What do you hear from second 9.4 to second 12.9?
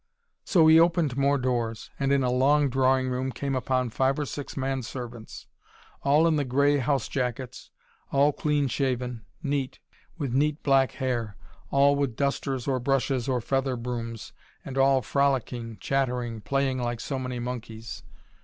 neat, with neat black hair, all with dusters or